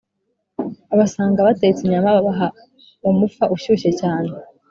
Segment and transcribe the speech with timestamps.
[0.97, 2.47] basanga batetse inyama babaha
[3.09, 4.29] umufa ushyushye cyane